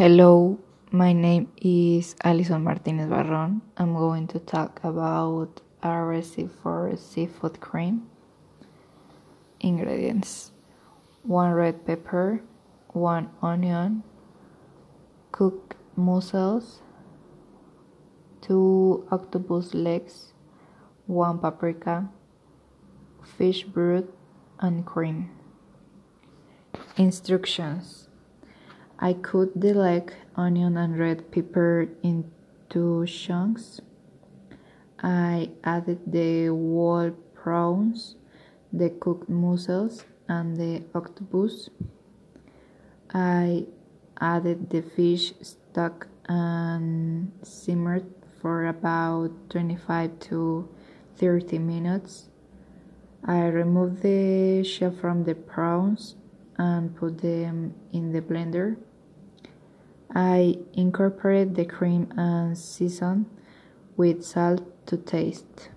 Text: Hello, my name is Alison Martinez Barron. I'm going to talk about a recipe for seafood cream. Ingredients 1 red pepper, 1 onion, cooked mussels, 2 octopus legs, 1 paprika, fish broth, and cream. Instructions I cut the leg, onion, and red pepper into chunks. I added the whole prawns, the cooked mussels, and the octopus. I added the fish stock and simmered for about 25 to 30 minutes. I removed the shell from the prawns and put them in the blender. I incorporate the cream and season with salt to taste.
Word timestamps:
Hello, 0.00 0.58
my 0.90 1.12
name 1.12 1.52
is 1.60 2.16
Alison 2.24 2.64
Martinez 2.64 3.10
Barron. 3.10 3.60
I'm 3.76 3.92
going 3.92 4.28
to 4.28 4.38
talk 4.38 4.80
about 4.82 5.60
a 5.82 6.00
recipe 6.00 6.48
for 6.62 6.96
seafood 6.96 7.60
cream. 7.60 8.08
Ingredients 9.60 10.52
1 11.24 11.52
red 11.52 11.84
pepper, 11.84 12.40
1 12.94 13.28
onion, 13.42 14.02
cooked 15.32 15.74
mussels, 15.96 16.80
2 18.40 19.06
octopus 19.10 19.74
legs, 19.74 20.32
1 21.08 21.40
paprika, 21.40 22.08
fish 23.36 23.64
broth, 23.64 24.08
and 24.60 24.86
cream. 24.86 25.28
Instructions 26.96 28.08
I 29.02 29.14
cut 29.14 29.58
the 29.58 29.72
leg, 29.72 30.12
onion, 30.36 30.76
and 30.76 30.98
red 30.98 31.32
pepper 31.32 31.88
into 32.02 33.06
chunks. 33.06 33.80
I 35.02 35.52
added 35.64 36.00
the 36.06 36.48
whole 36.48 37.12
prawns, 37.32 38.16
the 38.70 38.90
cooked 38.90 39.30
mussels, 39.30 40.04
and 40.28 40.54
the 40.54 40.82
octopus. 40.94 41.70
I 43.14 43.64
added 44.20 44.68
the 44.68 44.82
fish 44.82 45.32
stock 45.40 46.08
and 46.28 47.32
simmered 47.42 48.04
for 48.42 48.66
about 48.66 49.30
25 49.48 50.18
to 50.28 50.68
30 51.16 51.58
minutes. 51.58 52.28
I 53.24 53.46
removed 53.46 54.02
the 54.02 54.62
shell 54.62 54.92
from 54.92 55.24
the 55.24 55.34
prawns 55.34 56.16
and 56.60 56.94
put 56.94 57.22
them 57.22 57.72
in 57.90 58.12
the 58.12 58.20
blender. 58.20 58.76
I 60.14 60.58
incorporate 60.74 61.54
the 61.54 61.64
cream 61.64 62.12
and 62.18 62.56
season 62.58 63.24
with 63.96 64.22
salt 64.22 64.62
to 64.88 64.98
taste. 64.98 65.70